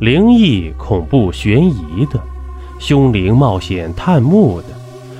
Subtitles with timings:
[0.00, 2.22] 灵异、恐怖、悬疑的，
[2.78, 4.68] 凶灵冒险探墓的，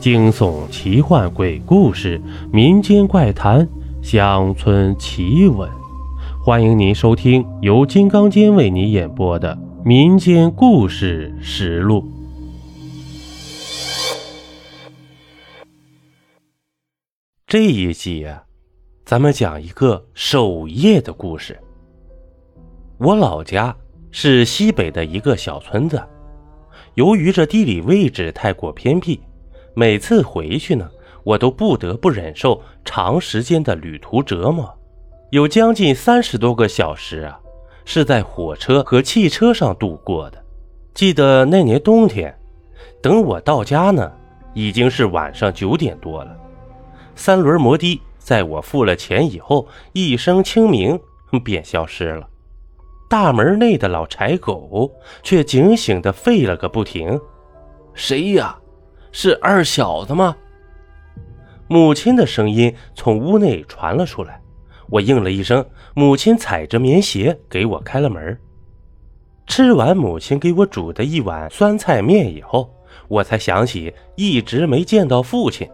[0.00, 2.18] 惊悚、奇幻、鬼故事、
[2.50, 3.68] 民间怪谈、
[4.02, 5.68] 乡村奇闻，
[6.42, 9.54] 欢迎您收听由金刚间为您演播的
[9.84, 12.00] 《民间故事实录》。
[17.46, 18.44] 这一集呀，
[19.04, 21.60] 咱们讲一个守夜的故事。
[22.96, 23.76] 我老家。
[24.14, 26.00] 是西北的一个小村子，
[26.94, 29.18] 由于这地理位置太过偏僻，
[29.74, 30.86] 每次回去呢，
[31.24, 34.70] 我都不得不忍受长时间的旅途折磨，
[35.30, 37.40] 有将近三十多个小时啊，
[37.86, 40.44] 是在火车和汽车上度过的。
[40.92, 42.38] 记得那年冬天，
[43.00, 44.12] 等我到家呢，
[44.52, 46.36] 已经是晚上九点多了。
[47.14, 51.00] 三轮摩的在我付了钱以后，一声清鸣
[51.42, 52.28] 便消失了。
[53.12, 54.90] 大门内的老柴狗
[55.22, 57.20] 却警醒地吠了个不停。
[57.92, 58.56] 谁呀？
[59.10, 60.34] 是二小子吗？
[61.68, 64.40] 母亲的声音从屋内传了出来。
[64.88, 68.34] 我应了一声，母亲踩着棉鞋给我开了门。
[69.46, 72.74] 吃完母亲给我煮的一碗酸菜面以后，
[73.08, 75.68] 我才想起一直没见到父亲。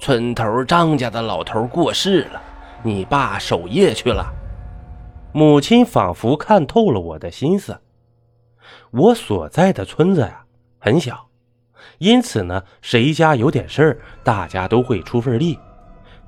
[0.00, 2.40] 村头张家的老头过世了，
[2.82, 4.32] 你爸守夜去了。
[5.36, 7.78] 母亲仿佛看透了我的心思。
[8.90, 10.46] 我所在的村子呀
[10.78, 11.28] 很小，
[11.98, 15.58] 因此呢，谁家有点事儿，大家都会出份力。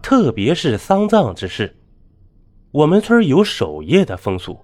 [0.02, 1.74] 特别是丧葬之事，
[2.70, 4.60] 我们村有守夜的风俗，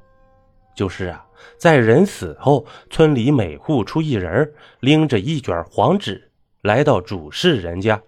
[0.76, 1.24] 就是啊，
[1.56, 8.02] 在人死后，村里每户出一人，拎着一卷黄纸来到主事人家，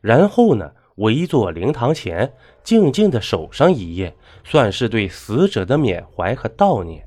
[0.00, 0.70] 然后呢。
[0.98, 7.04] 围坐灵堂前，静静的守上一夜，算是对死者的缅怀和悼念。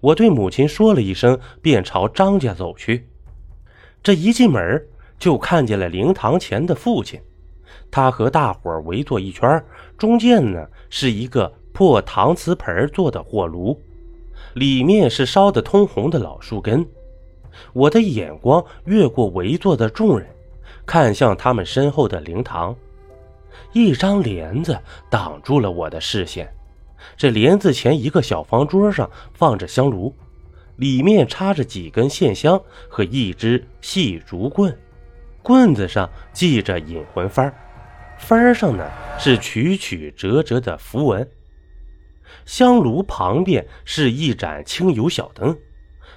[0.00, 3.08] 我对母亲说了一声，便朝张家走去。
[4.02, 4.86] 这一进门，
[5.18, 7.20] 就看见了灵堂前的父亲，
[7.90, 9.64] 他和大伙围坐一圈，
[9.96, 13.80] 中间呢是一个破搪瓷盆做的火炉，
[14.54, 16.86] 里面是烧得通红的老树根。
[17.72, 20.28] 我的眼光越过围坐的众人。
[20.86, 22.74] 看向他们身后的灵堂，
[23.72, 24.78] 一张帘子
[25.10, 26.52] 挡住了我的视线。
[27.16, 30.14] 这帘子前一个小方桌上放着香炉，
[30.76, 34.76] 里面插着几根线香和一支细竹棍，
[35.42, 37.52] 棍子上系着引魂幡，
[38.20, 38.84] 幡上呢
[39.18, 41.28] 是曲曲折折的符文。
[42.44, 45.56] 香炉旁边是一盏清油小灯。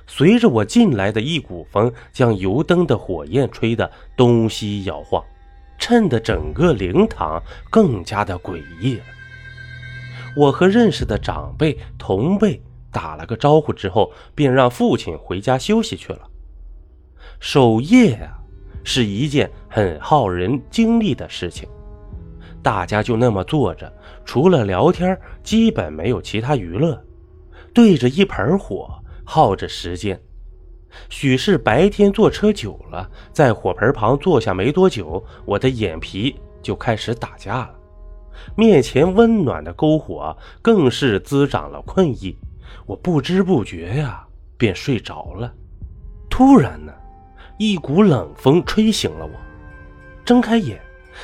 [0.07, 5.23] 随着我进来的一股风，将油灯的火焰吹得东西摇晃，
[5.81, 9.03] 衬得整个灵堂更加的诡异了。
[10.37, 16.21] 我和认识的长辈同辈打了个招呼之后，便让父亲回家休息去了。
[17.41, 18.39] 守夜啊，
[18.85, 21.67] 是一件很耗人精力的事情。
[22.63, 23.91] 大家就那么坐着，
[24.23, 27.03] 除了聊天，基本没有其他娱乐，
[27.73, 28.97] 对着一盆火。
[29.23, 30.19] 耗着时间，
[31.09, 37.75] 许是白天坐车久了，在火盆旁坐下没多久，我的眼皮就开始打架了。
[38.55, 42.35] 面前温暖的篝火更是滋长了困意，
[42.85, 44.25] 我不知不觉呀
[44.57, 45.53] 便睡着了。
[46.29, 46.93] 突然呢，
[47.57, 49.31] 一股冷风吹醒了我，
[50.25, 50.79] 睁开眼，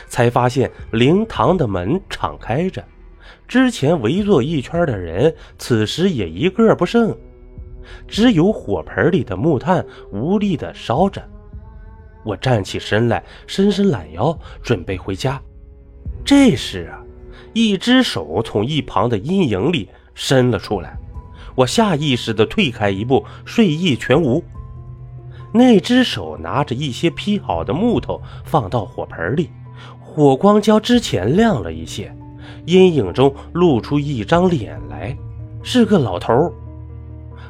[0.08, 2.84] 才发现灵堂的门敞开着，
[3.48, 7.18] 之前围坐一圈的人此时也一个不剩。
[8.08, 11.24] 只有火盆里的木炭无力地烧着。
[12.24, 15.42] 我站起身来，伸伸懒腰，准备回家。
[16.26, 17.00] 这时啊，
[17.54, 20.98] 一只手从一旁的阴影里伸了出来，
[21.56, 24.44] 我下意识地退开一步，睡意全无。
[25.54, 29.50] 那只手拿着一些劈好的木头放到火盆里，
[30.02, 32.14] 火光较之前亮了一些，
[32.66, 35.18] 阴影中露出一张脸来，
[35.64, 36.54] 是个老头。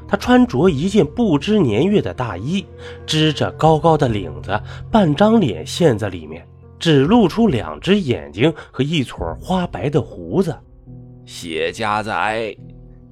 [0.08, 2.66] 他穿着一件不知年月的大衣，
[3.06, 4.60] 支着高高的领子，
[4.90, 6.48] 半张脸陷在里面，
[6.80, 10.56] 只露出两只眼睛和一撮花白的胡子。
[11.26, 12.58] 谢家仔，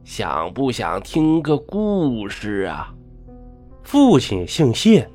[0.03, 2.94] 想不想听个故事啊？
[3.83, 5.07] 父亲姓谢，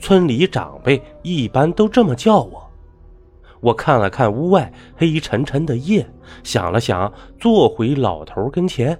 [0.00, 2.62] 村里长辈一般都这么叫我。
[3.60, 6.08] 我看了看屋外黑沉沉的夜，
[6.42, 8.98] 想了想，坐回老头跟前。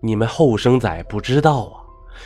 [0.00, 1.76] 你们后生仔不知道啊，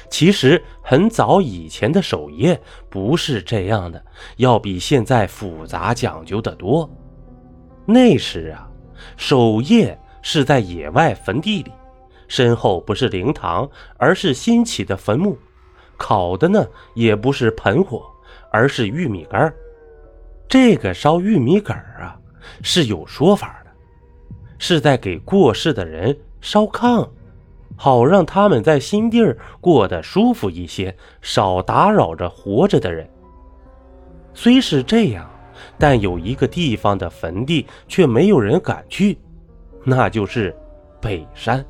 [0.09, 4.03] 其实很早以前的守夜不是这样的，
[4.37, 6.89] 要比现在复杂讲究的多。
[7.87, 8.69] 那时啊，
[9.17, 11.73] 守夜是在野外坟地里，
[12.29, 13.69] 身后不是灵堂，
[13.99, 15.37] 而是新起的坟墓。
[15.97, 18.05] 烤的呢，也不是盆火，
[18.51, 19.53] 而是玉米杆
[20.49, 22.19] 这个烧玉米杆啊，
[22.63, 23.71] 是有说法的，
[24.59, 27.09] 是在给过世的人烧炕，
[27.77, 33.09] 好让他们在新地儿过得舒服一些，少打扰着活着的人。
[34.33, 35.29] 虽是这样，
[35.79, 39.19] 但有一个地方的坟地却没有人敢去，
[39.85, 40.55] 那就是
[41.01, 41.65] 北山。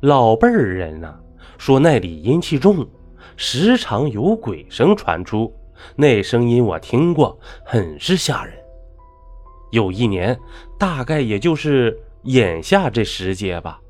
[0.00, 1.14] 老辈儿人呐，
[1.58, 2.86] 说那里阴气重。
[3.36, 5.52] 时常有鬼声传出，
[5.96, 8.54] 那声音我听过，很是吓人。
[9.70, 10.38] 有一年，
[10.78, 13.80] 大概也就是眼下这时节吧，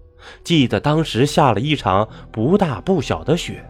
[0.44, 3.64] 记得当时下了一场不大不小的雪，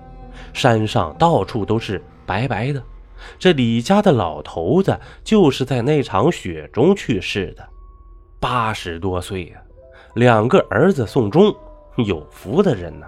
[0.52, 2.82] 山上到处都是白白的。
[3.38, 7.68] 这李家的老头子就是在那场雪中去世的，
[8.40, 9.62] 八十多岁呀，
[10.14, 11.54] 两个儿子送终，
[11.98, 13.06] 有福的人呢。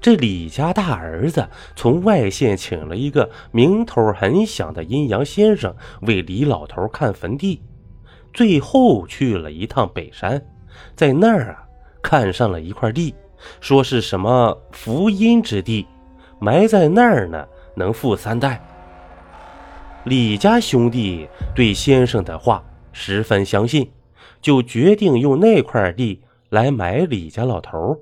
[0.00, 7.62] 这李家大儿子从外县请了一个名头很响的阴阳先生为李老头看坟地，
[8.32, 10.44] 最后去了一趟北山，
[10.94, 11.65] 在那儿啊
[12.06, 13.12] 看上了一块地，
[13.60, 15.84] 说是什么福荫之地，
[16.38, 17.44] 埋在那儿呢，
[17.74, 18.64] 能富三代。
[20.04, 23.90] 李家兄弟对先生的话十分相信，
[24.40, 28.00] 就决定用那块地来埋李家老头。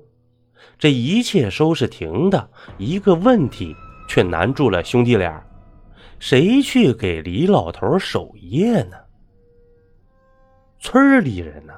[0.77, 2.47] 这一切收拾停的
[2.77, 3.75] 一个问题，
[4.07, 5.43] 却难住了兄弟俩：
[6.19, 8.97] 谁去给李老头守夜呢？
[10.79, 11.73] 村里人呢，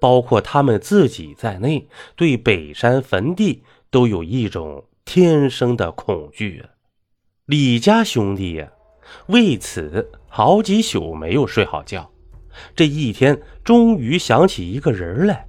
[0.00, 6.64] 包括他们自己在内，对北山坟地都有一种天生的恐惧。
[7.46, 8.72] 李家兄弟呀，
[9.26, 12.10] 为此好几宿没有睡好觉。
[12.74, 15.46] 这一天，终于想起一个人来，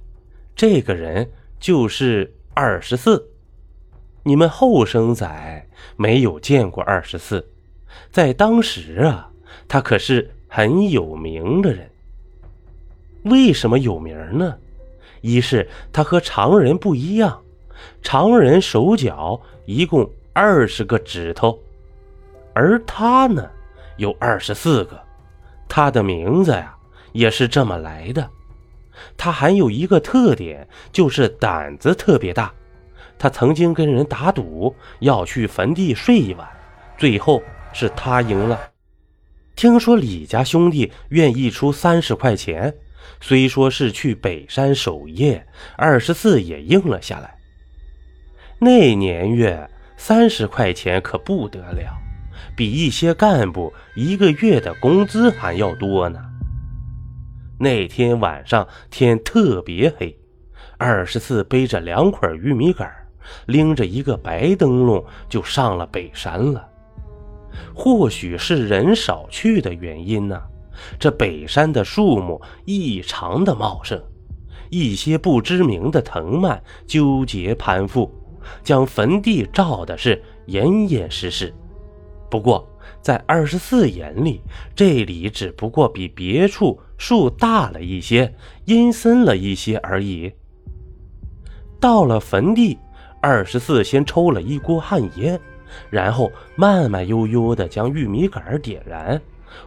[0.54, 2.34] 这个人就是。
[2.56, 3.32] 二十四，
[4.22, 7.50] 你们后生仔没有见过二十四，
[8.12, 9.32] 在当时啊，
[9.66, 11.90] 他可是很有名的人。
[13.24, 14.56] 为什么有名呢？
[15.20, 17.40] 一是他和常人不一样，
[18.02, 21.58] 常人手脚一共二十个指头，
[22.52, 23.48] 而他呢
[23.96, 25.00] 有二十四个。
[25.66, 26.76] 他的名字呀
[27.12, 28.28] 也是这么来的。
[29.16, 32.52] 他还有一个特点，就是胆子特别大。
[33.18, 36.46] 他曾经跟人打赌，要去坟地睡一晚，
[36.98, 37.42] 最后
[37.72, 38.60] 是他赢了。
[39.56, 42.74] 听说李家兄弟愿意出三十块钱，
[43.20, 45.46] 虽说是去北山守夜，
[45.76, 47.36] 二十四也应了下来。
[48.58, 51.96] 那年月三十块钱可不得了，
[52.56, 56.20] 比一些干部一个月的工资还要多呢。
[57.58, 60.18] 那天晚上天特别黑，
[60.76, 62.90] 二十四背着两捆玉米杆，
[63.46, 66.68] 拎着一个白灯笼就上了北山了。
[67.72, 70.42] 或许是人少去的原因呢，
[70.98, 74.02] 这北山的树木异常的茂盛，
[74.70, 78.10] 一些不知名的藤蔓纠结攀附，
[78.62, 81.54] 将坟地罩的是严严实实。
[82.30, 82.68] 不过，
[83.00, 84.40] 在二十四眼里，
[84.74, 88.34] 这里只不过比别处树大了一些，
[88.64, 90.32] 阴森了一些而已。
[91.80, 92.78] 到了坟地，
[93.20, 95.38] 二十四先抽了一锅旱烟，
[95.90, 99.20] 然后慢慢悠悠地将玉米杆点燃，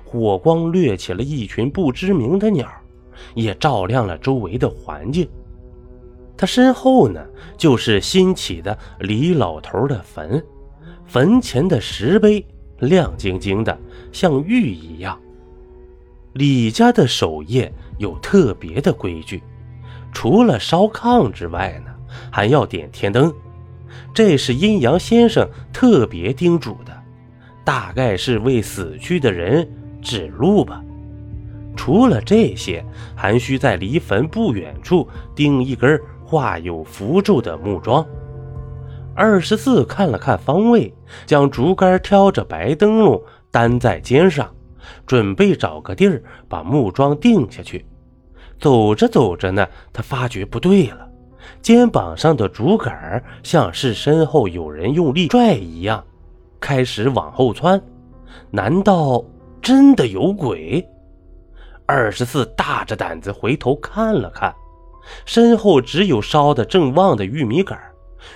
[0.03, 2.67] 火光掠起了一群不知名的鸟，
[3.35, 5.27] 也照亮了周围的环境。
[6.35, 7.19] 他身后呢，
[7.57, 10.43] 就是新起的李老头的坟，
[11.05, 12.45] 坟前的石碑。
[12.79, 13.75] 亮晶晶的，
[14.11, 15.19] 像玉一样。
[16.33, 19.41] 李家的守夜有特别的规矩，
[20.11, 21.91] 除了烧炕之外呢，
[22.31, 23.33] 还要点天灯。
[24.13, 26.95] 这是阴阳先生特别叮嘱的，
[27.63, 29.67] 大概是为死去的人
[30.01, 30.83] 指路吧。
[31.75, 32.83] 除了这些，
[33.15, 38.05] 还需在离坟不远处钉一根画有符咒的木桩。
[39.15, 40.93] 二十四看了看方位，
[41.25, 44.49] 将竹竿挑着白灯笼担在肩上，
[45.05, 47.85] 准备找个地儿把木桩定下去。
[48.59, 51.07] 走着走着呢，他发觉不对了，
[51.61, 56.03] 肩膀上的竹竿像是身后有人用力拽一样，
[56.59, 57.79] 开始往后窜。
[58.51, 59.23] 难道
[59.67, 60.87] 真的有鬼？
[61.85, 64.55] 二十四大着胆子回头看了看，
[65.25, 67.77] 身后只有烧得正旺的玉米杆。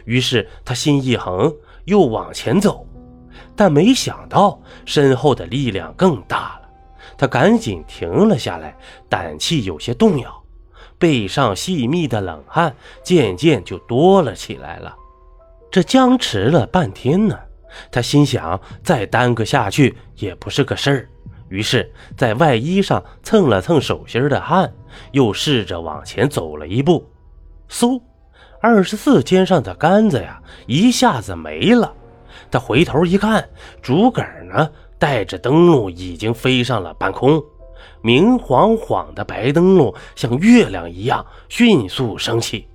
[0.03, 1.49] 于是他心一横，
[1.85, 2.85] 又往前走，
[3.55, 6.69] 但没想到身后的力量更大了。
[7.17, 8.75] 他赶紧停了下来，
[9.07, 10.43] 胆气有些动摇。
[10.99, 14.93] 背上细密的冷汗渐渐就多了起来了。
[15.71, 17.39] 这僵持了半天呢，
[17.91, 21.09] 他心想再耽搁下去也不是个事儿，
[21.49, 24.71] 于是，在外衣上蹭了蹭手心的汗，
[25.11, 27.09] 又试着往前走了一步。
[27.69, 28.01] 嗖，
[28.61, 31.93] 二十四肩上的杆子呀，一下子没了。
[32.49, 33.47] 他回头一看，
[33.81, 37.41] 竹竿呢，带着灯笼已经飞上了半空，
[38.01, 42.67] 明晃晃的白灯笼像月亮一样迅速升起。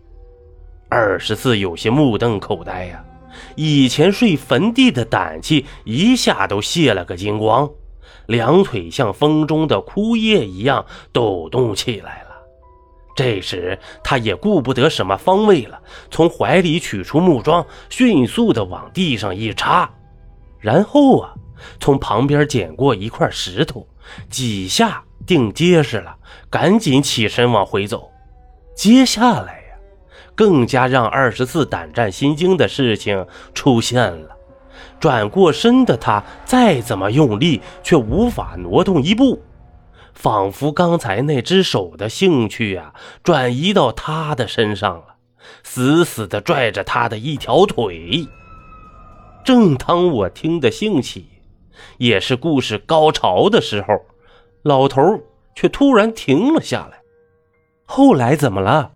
[0.89, 3.05] 二十四有些目瞪口呆呀，
[3.55, 7.71] 以前睡坟地的胆气一下都泄了个精光，
[8.27, 12.27] 两腿像风中的枯叶一样抖动起来了。
[13.15, 19.91] 这时，他也顾不得什么方位了，从怀里取出木桩，迅速的往地上一插，
[20.61, 21.33] 然后啊，
[21.81, 23.87] 从旁边捡过一块石头，
[24.29, 26.15] 几下定结实了，
[26.51, 28.11] 赶紧起身往回走。
[28.75, 29.66] 接下来。
[30.37, 34.37] 更加让二十四胆战心惊的事情出现了。
[35.01, 39.43] 转过身的他再怎么用力，却无法挪动一步，
[40.15, 45.17] 仿佛刚才那只手的兴趣啊，转移到他的身上了，
[45.63, 48.27] 死死地拽着他的一条腿。
[49.45, 51.27] 正当我听得兴起，
[51.99, 54.03] 也是故事高潮的时候，
[54.63, 55.03] 老头
[55.55, 56.99] 却突然停了下来。
[57.85, 58.93] 后来怎么了？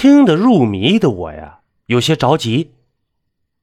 [0.00, 2.70] 听得入迷的我呀，有些着急。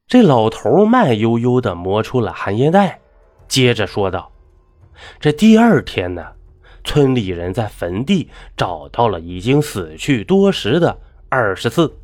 [0.05, 2.99] 这老头慢悠悠地磨出了寒烟袋，
[3.47, 4.33] 接着说道
[5.17, 6.33] ：“这第二天呢，
[6.83, 10.99] 村里人在坟地找到了已经死去多时的
[11.29, 11.95] 二十四，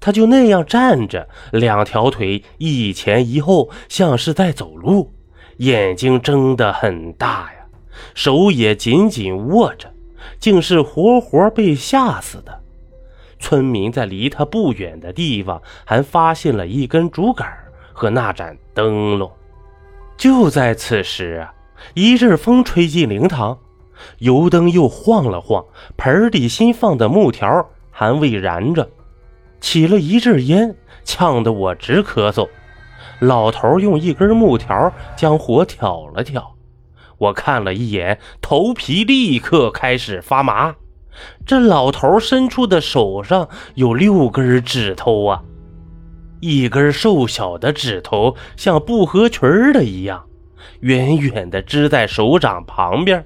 [0.00, 5.12] 他就那样站着，两条腿一前一后，像是在走路，
[5.58, 7.66] 眼睛睁得很大呀，
[8.14, 9.92] 手也紧紧握着，
[10.40, 12.56] 竟是活活被吓死的。”
[13.38, 17.46] 村民在离他不远的地方还发现了一根竹竿
[17.92, 19.30] 和那盏灯笼。
[20.16, 21.54] 就在此时啊，
[21.94, 23.58] 一阵风吹进灵堂，
[24.18, 25.64] 油灯又晃了晃，
[25.96, 28.88] 盆里新放的木条还未燃着，
[29.60, 32.48] 起了一阵烟，呛得我直咳嗽。
[33.20, 36.54] 老头用一根木条将火挑了挑，
[37.18, 40.74] 我看了一眼，头皮立刻开始发麻。
[41.46, 45.42] 这老头伸出的手上有六根指头啊，
[46.40, 50.24] 一根瘦小的指头像不合群的一样，
[50.80, 53.24] 远远的支在手掌旁边。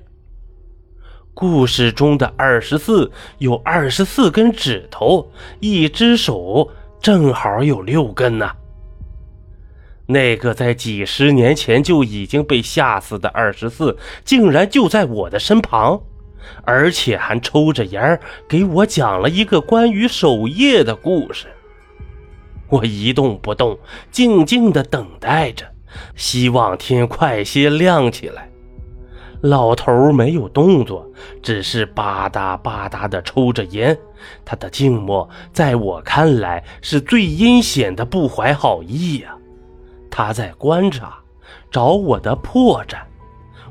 [1.34, 6.70] 故事中的二十四有二十四根指头，一只手
[7.00, 8.54] 正好有六根呐。
[10.06, 16.02] 那个在几十年前就已经被吓死的二十四，竟然就在我的身旁。
[16.64, 21.46] 而且还抽着烟给我讲了一个关于守夜的故事。
[22.68, 23.78] 我一动不动，
[24.11, 25.66] 静静的等待着，
[26.16, 28.49] 希望天快些亮起来。
[29.42, 31.11] 老头没有动作，
[31.42, 33.99] 只是吧嗒吧嗒的抽着烟。
[34.44, 39.37] 他的静默在我看来是最阴险的不怀好意呀。
[40.08, 41.18] 他在观察，
[41.70, 42.99] 找我的破绽。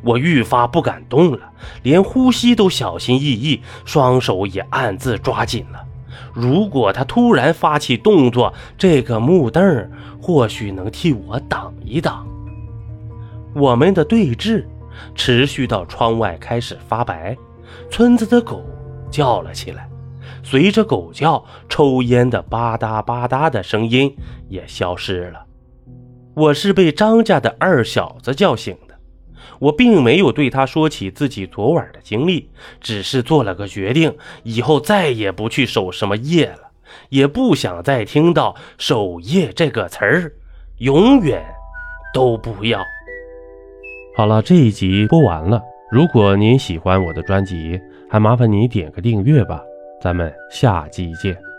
[0.03, 1.51] 我愈发不敢动了，
[1.83, 5.83] 连呼吸都小心翼翼，双手也暗自抓紧了。
[6.33, 9.89] 如果他突然发起动作，这个木凳
[10.21, 12.25] 或许能替我挡一挡。
[13.53, 14.65] 我们的对峙
[15.13, 17.37] 持续到窗外开始发白，
[17.89, 18.63] 村子的狗
[19.09, 19.89] 叫了起来。
[20.43, 24.15] 随着狗叫，抽烟的吧嗒吧嗒的声音
[24.47, 25.45] 也消失了。
[26.33, 28.90] 我是被张家的二小子叫醒的。
[29.61, 32.49] 我并没有对他说起自己昨晚的经历，
[32.79, 36.71] 只是做了个决定，以后再也不去守什么夜了，
[37.09, 40.33] 也不想再听到“守夜”这个词儿，
[40.79, 41.45] 永远
[42.11, 42.83] 都不要。
[44.17, 45.61] 好了，这一集播完了。
[45.91, 49.61] 如果您喜欢我的专辑，还麻烦您点个订阅吧。
[50.01, 51.50] 咱们下集见。